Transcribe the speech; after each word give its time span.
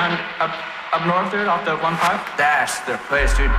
down 0.00 0.18
up 0.40 0.54
up 0.92 1.06
north 1.06 1.30
there 1.30 1.48
off 1.48 1.64
the 1.64 1.76
one 1.76 1.96
five? 1.96 2.20
That's 2.38 2.80
the 2.80 2.96
place, 3.08 3.36
dude. 3.36 3.50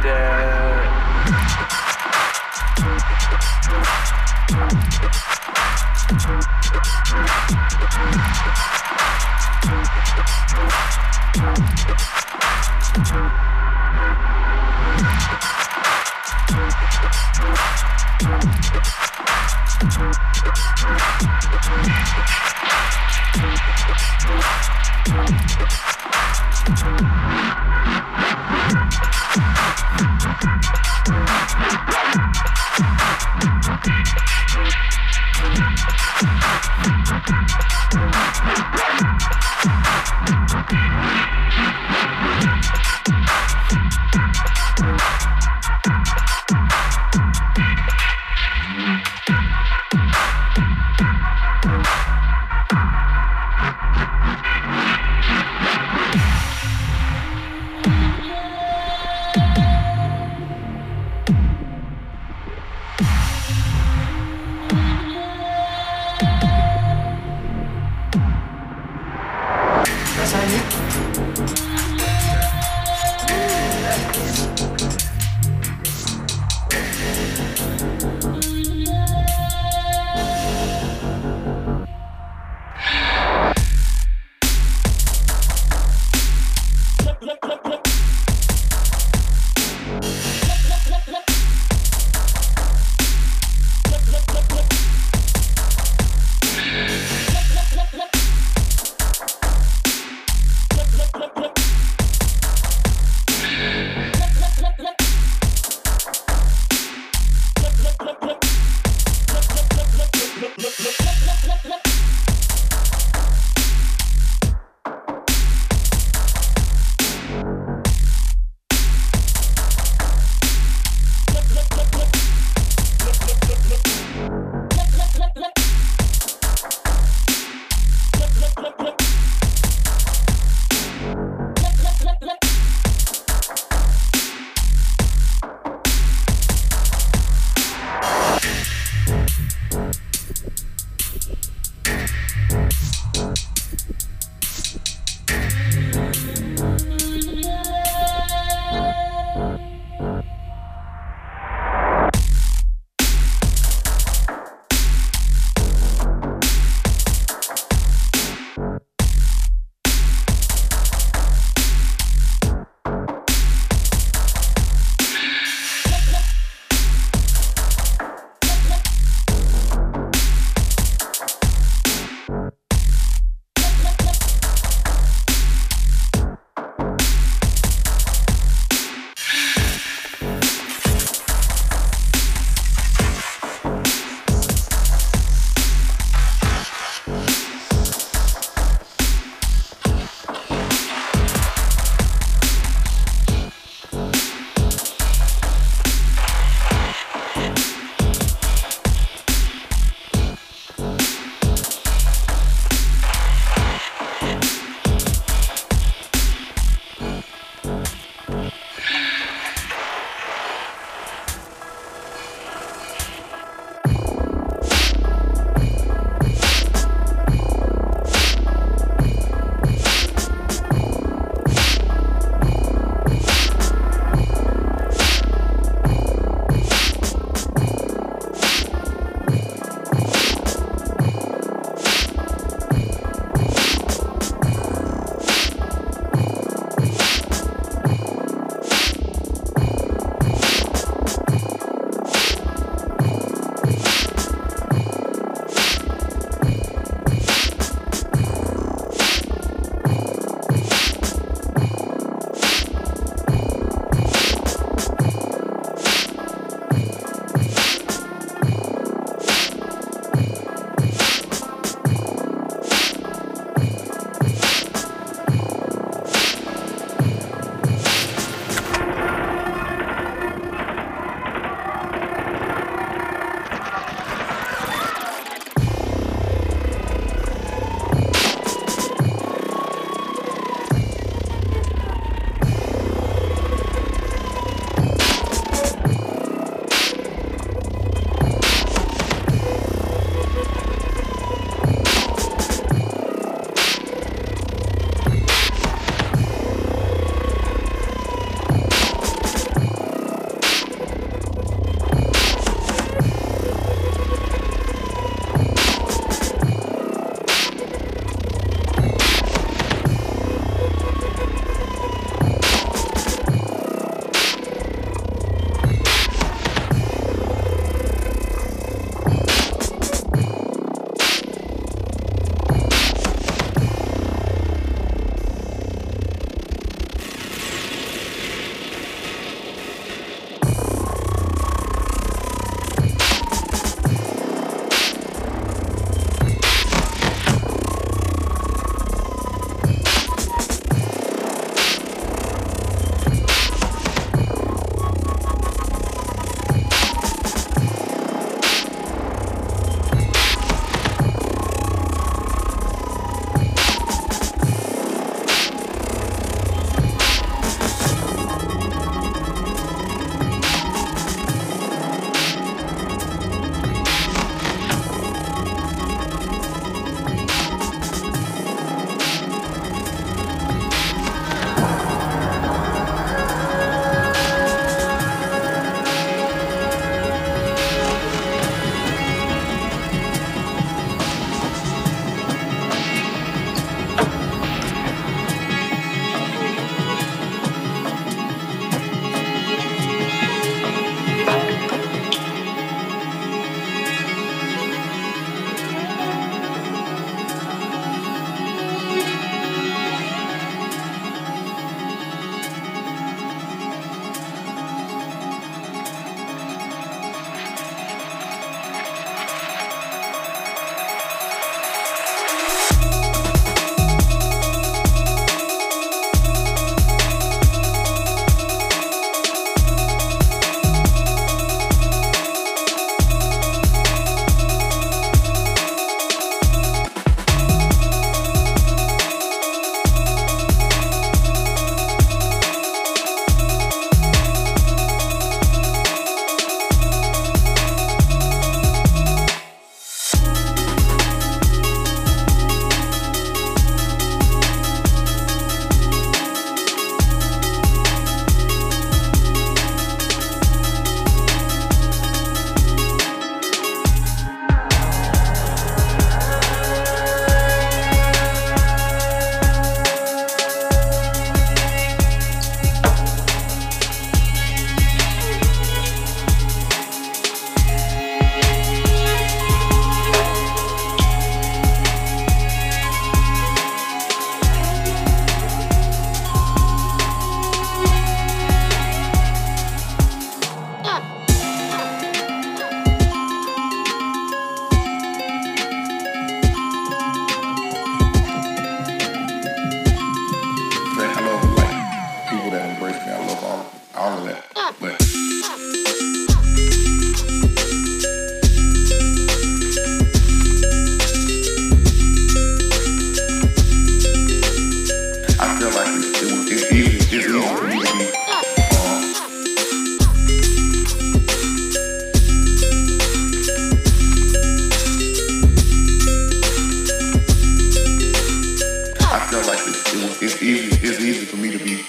I 519.13 519.19
feel 519.28 519.43
like 519.43 519.60
it 519.60 519.76
it, 519.76 520.21
it's 520.24 520.41
easy. 520.41 520.88
It's 520.88 521.02
easy 521.02 521.26
for 521.26 521.36
me 521.36 521.52
to 521.52 521.62
be 521.62 521.84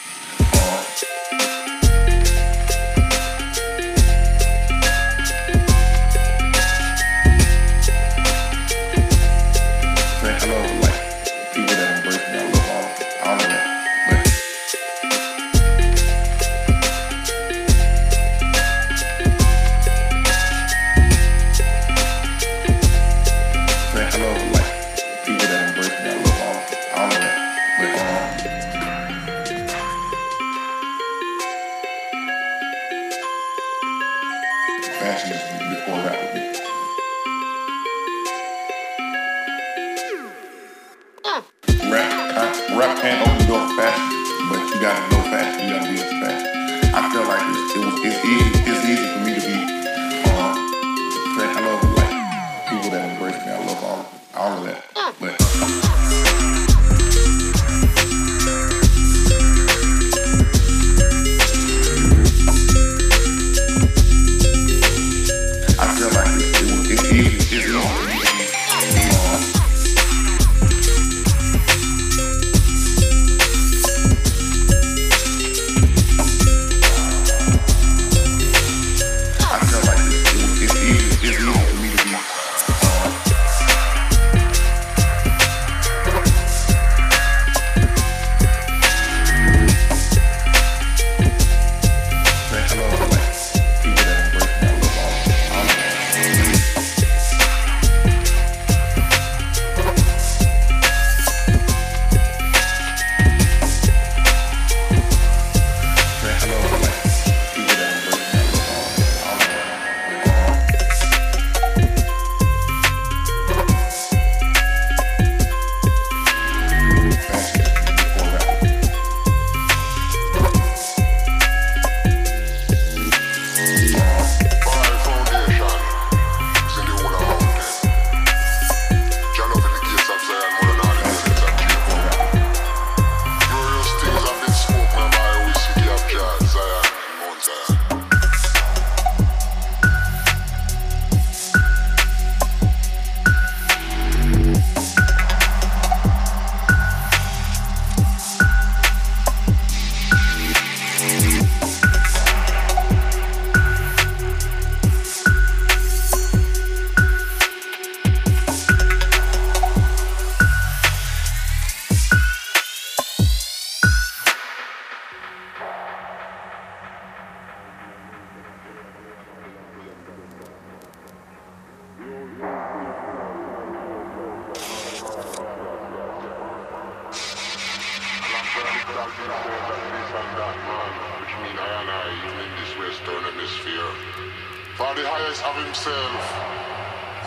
himself 185.73 186.23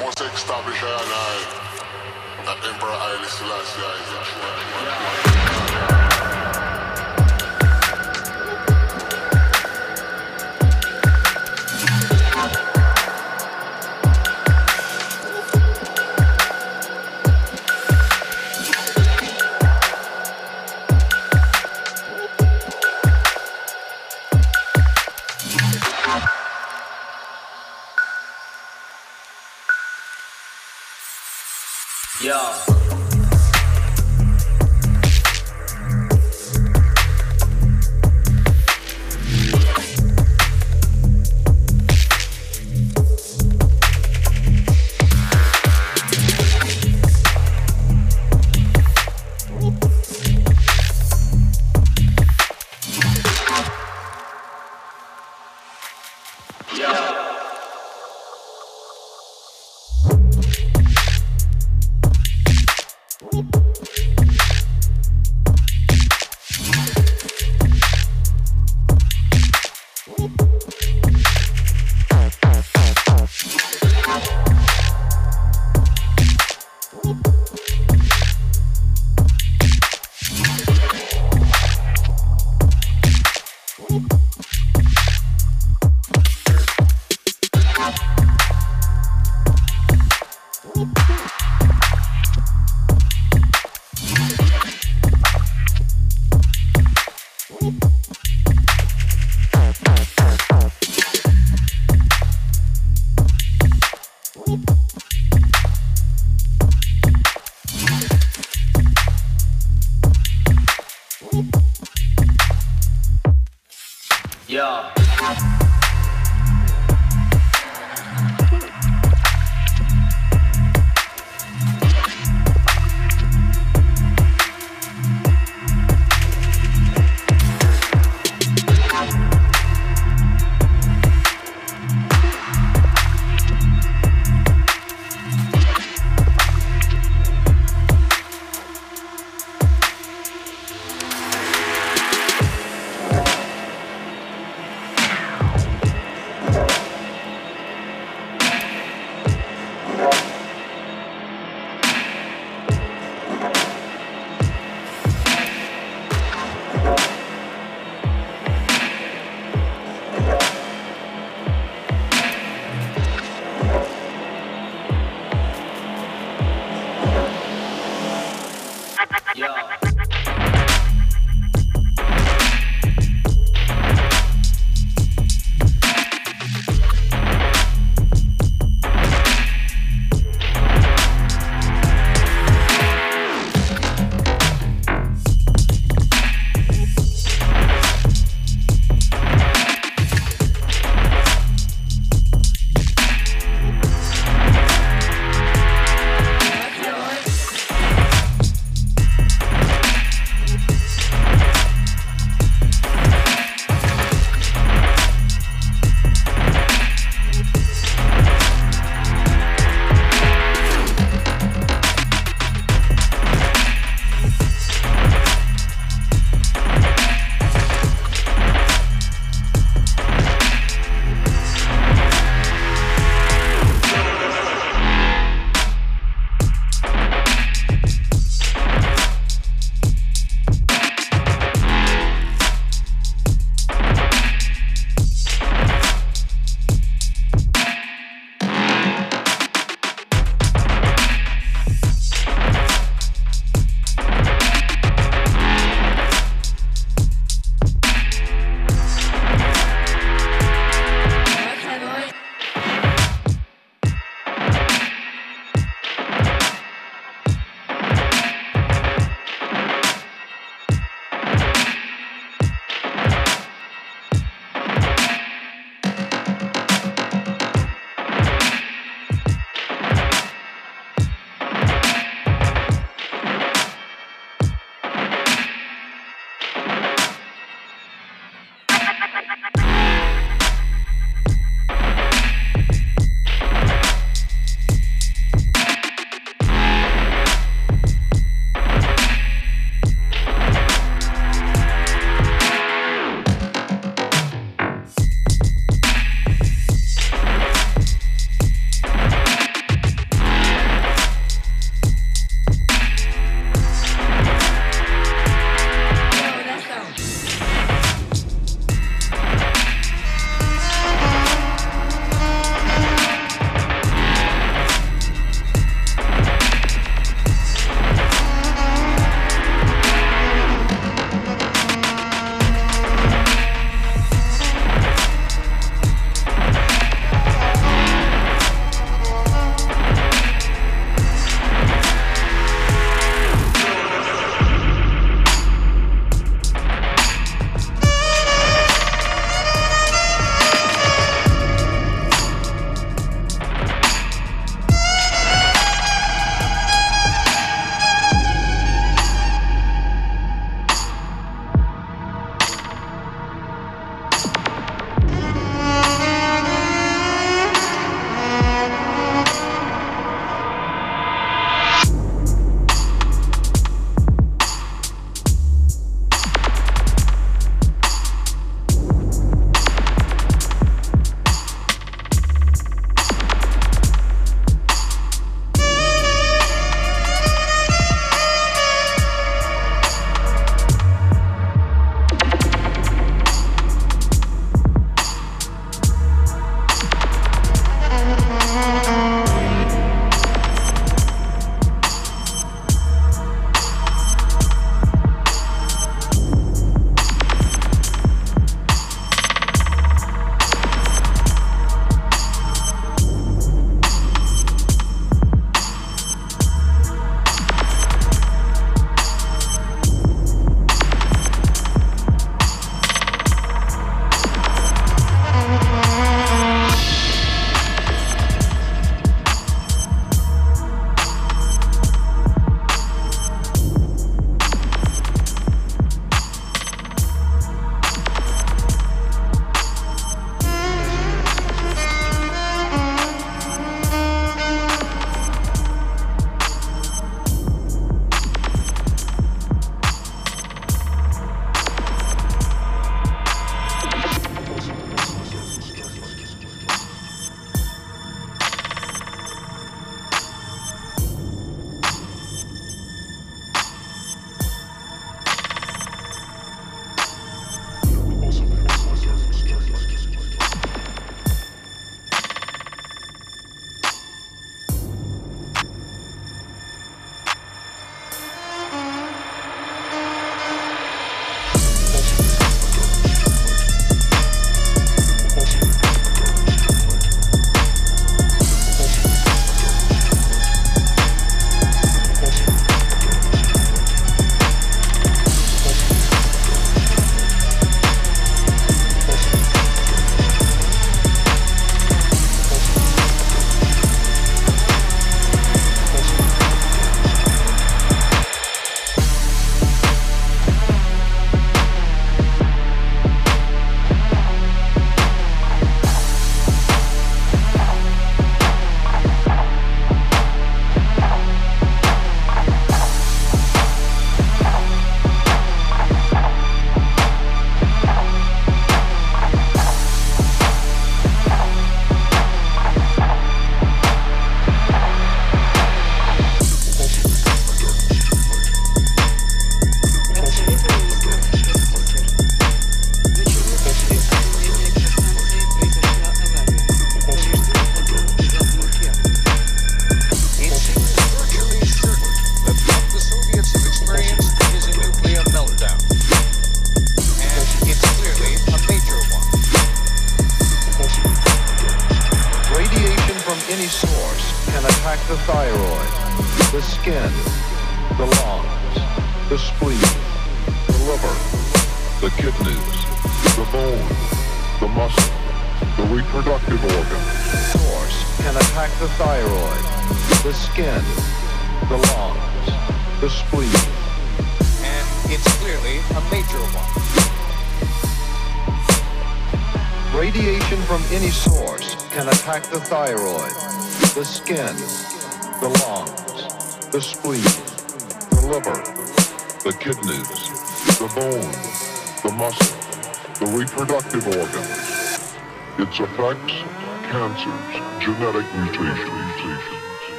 must 0.00 0.20
establish 0.20 0.82
I 0.82 1.00
and 1.00 1.12
I 1.14 2.44
that 2.44 2.58
Emperor 2.68 2.92
Haile 2.92 3.24
Selassie 3.24 3.80
is. 3.80 4.10
the 4.12 5.94
true 5.98 6.03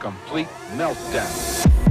Complete 0.00 0.48
meltdown. 0.76 1.89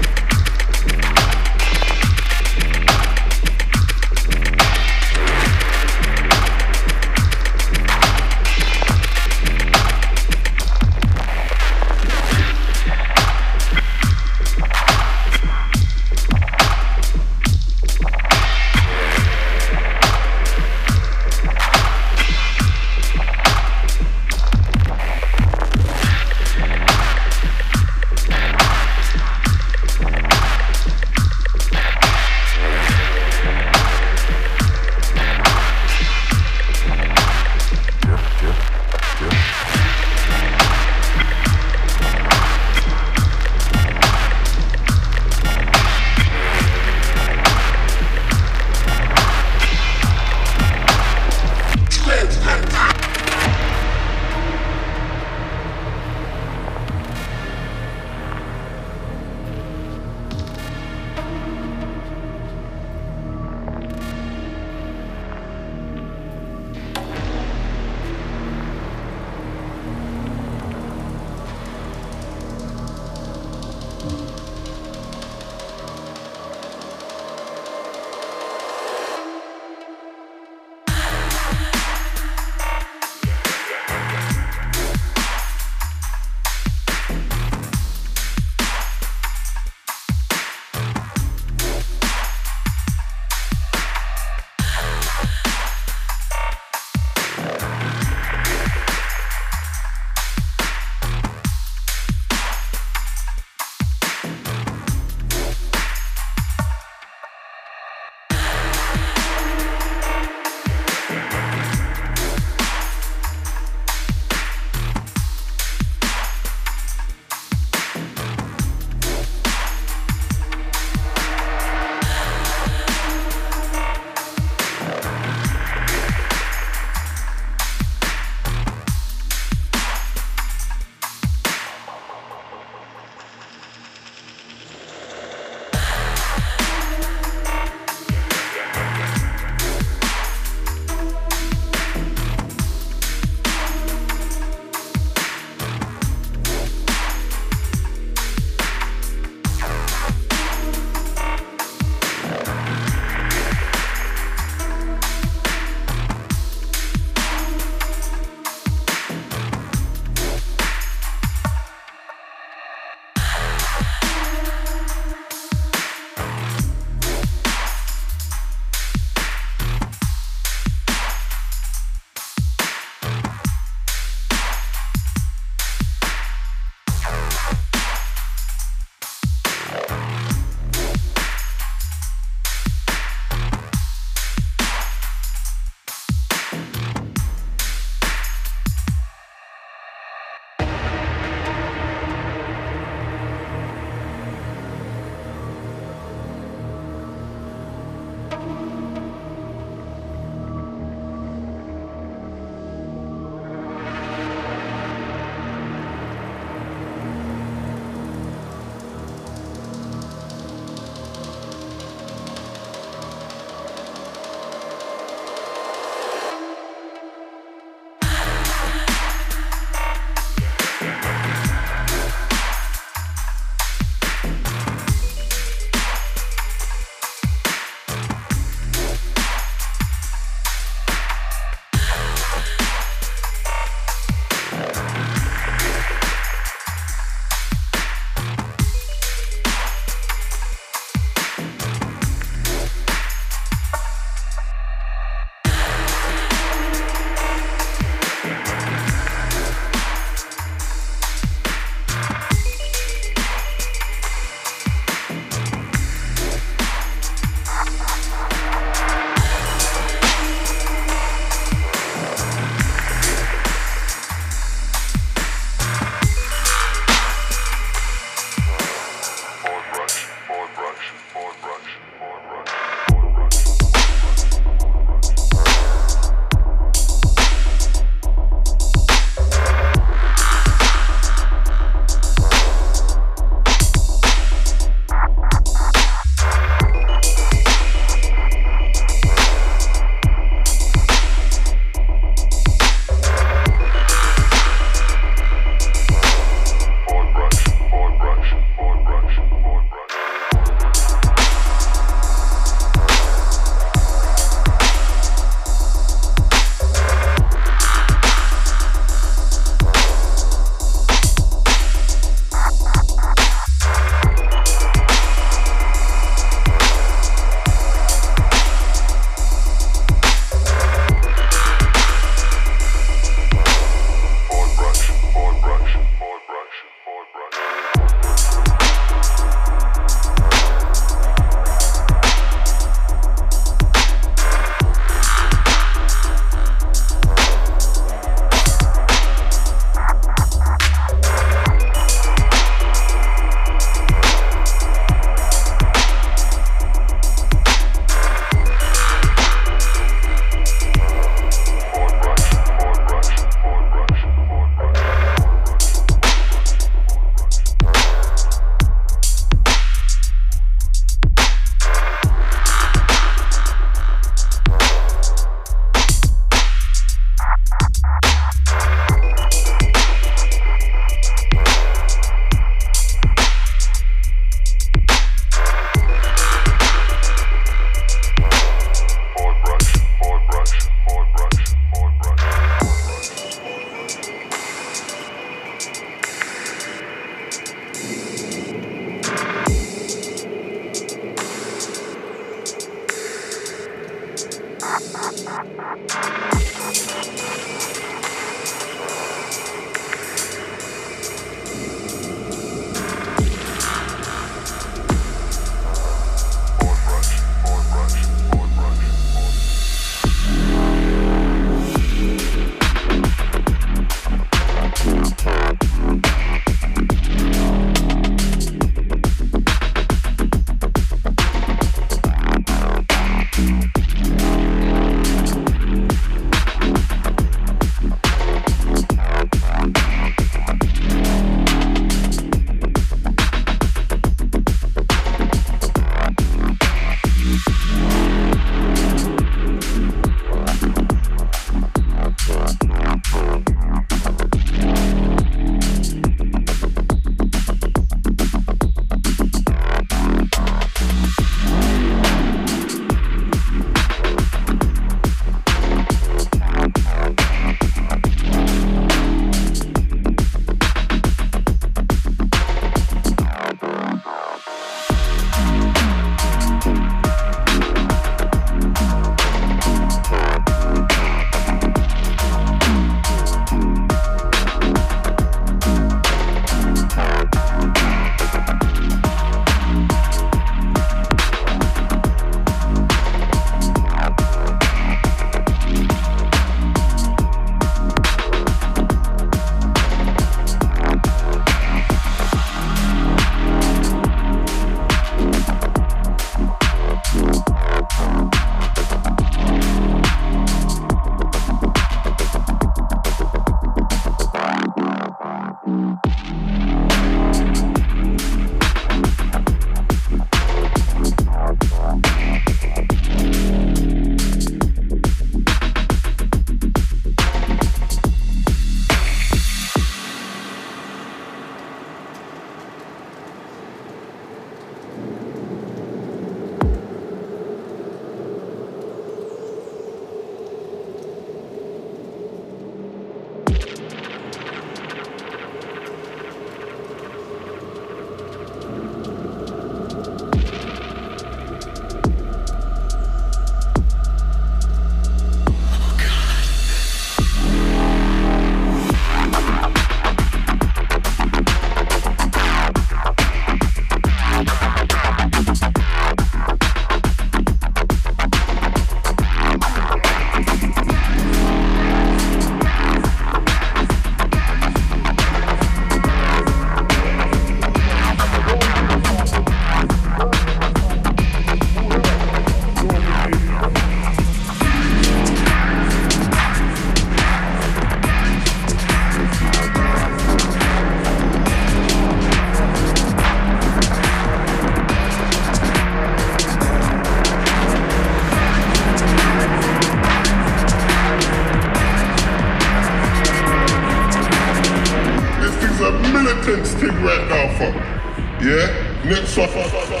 Yeah? 599.37 600.00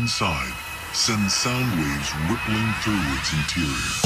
Inside 0.00 0.52
sends 0.92 1.34
sound 1.34 1.70
waves 1.78 2.14
rippling 2.28 2.72
through 2.82 3.00
its 3.16 3.32
interior. 3.32 4.05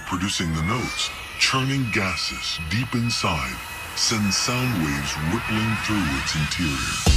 Producing 0.00 0.52
the 0.54 0.62
notes, 0.62 1.10
churning 1.38 1.86
gases 1.92 2.58
deep 2.70 2.94
inside 2.94 3.56
send 3.96 4.32
sound 4.32 4.82
waves 4.82 5.14
rippling 5.32 5.76
through 5.84 6.02
its 6.22 6.34
interior. 6.34 7.09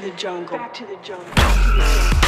To 0.00 0.10
the 0.10 0.16
jungle. 0.16 0.58
Back 0.58 0.74
to 0.74 0.84
the 0.84 0.96
jungle. 0.96 2.25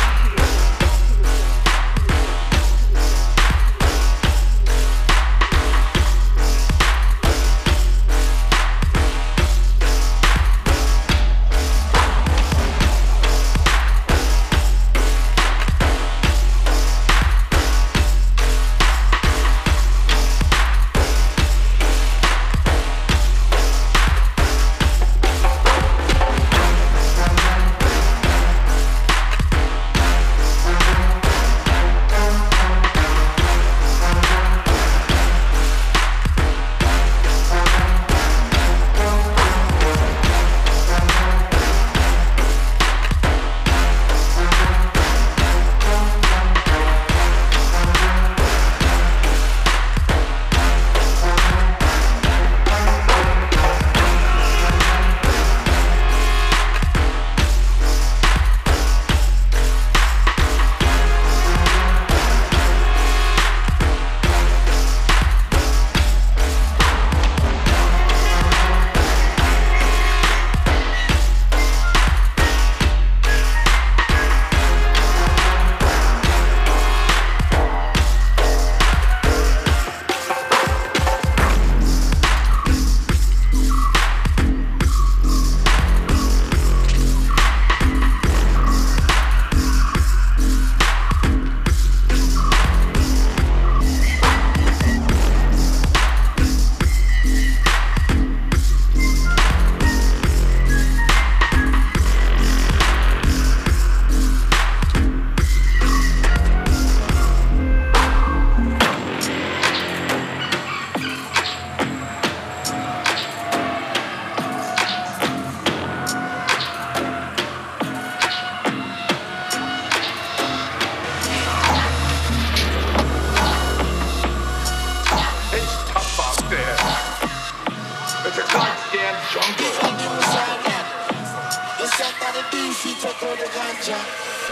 ganja. 133.54 134.47